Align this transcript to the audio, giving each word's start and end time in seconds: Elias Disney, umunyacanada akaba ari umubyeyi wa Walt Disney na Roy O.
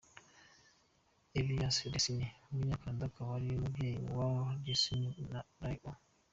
Elias 1.39 1.77
Disney, 1.93 2.31
umunyacanada 2.49 3.05
akaba 3.07 3.31
ari 3.37 3.47
umubyeyi 3.57 3.97
wa 4.17 4.25
Walt 4.33 4.59
Disney 4.65 5.13
na 5.31 5.39
Roy 5.59 5.77
O. 5.91 5.93